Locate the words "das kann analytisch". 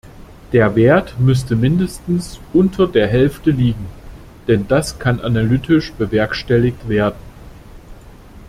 4.67-5.93